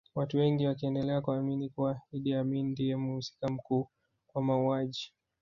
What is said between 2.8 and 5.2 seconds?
mhusika mkuu kwa mauaji